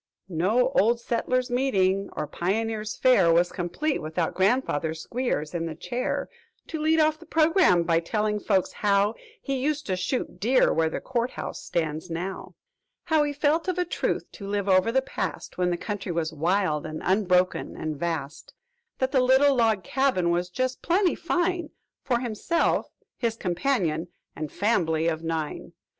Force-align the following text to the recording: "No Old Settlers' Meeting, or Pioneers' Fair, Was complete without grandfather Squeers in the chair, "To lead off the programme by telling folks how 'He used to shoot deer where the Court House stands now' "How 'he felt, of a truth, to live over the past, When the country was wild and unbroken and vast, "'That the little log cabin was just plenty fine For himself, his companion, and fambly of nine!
"No 0.29 0.69
Old 0.69 0.99
Settlers' 0.99 1.51
Meeting, 1.51 2.09
or 2.13 2.25
Pioneers' 2.25 2.95
Fair, 2.95 3.31
Was 3.31 3.51
complete 3.51 4.01
without 4.01 4.33
grandfather 4.33 4.95
Squeers 4.95 5.53
in 5.53 5.67
the 5.67 5.75
chair, 5.75 6.27
"To 6.69 6.79
lead 6.81 6.99
off 6.99 7.19
the 7.19 7.27
programme 7.27 7.83
by 7.83 7.99
telling 7.99 8.39
folks 8.39 8.71
how 8.71 9.13
'He 9.43 9.57
used 9.61 9.85
to 9.85 9.95
shoot 9.95 10.39
deer 10.39 10.73
where 10.73 10.89
the 10.89 11.01
Court 11.01 11.29
House 11.33 11.61
stands 11.61 12.09
now' 12.09 12.55
"How 13.03 13.21
'he 13.21 13.31
felt, 13.31 13.67
of 13.67 13.77
a 13.77 13.85
truth, 13.85 14.23
to 14.31 14.47
live 14.47 14.67
over 14.67 14.91
the 14.91 15.03
past, 15.03 15.59
When 15.59 15.69
the 15.69 15.77
country 15.77 16.11
was 16.11 16.33
wild 16.33 16.83
and 16.87 17.03
unbroken 17.05 17.75
and 17.77 17.95
vast, 17.95 18.55
"'That 18.97 19.11
the 19.11 19.21
little 19.21 19.55
log 19.55 19.83
cabin 19.83 20.31
was 20.31 20.49
just 20.49 20.81
plenty 20.81 21.13
fine 21.13 21.69
For 22.01 22.19
himself, 22.21 22.87
his 23.19 23.35
companion, 23.35 24.07
and 24.35 24.51
fambly 24.51 25.07
of 25.07 25.21
nine! 25.23 25.73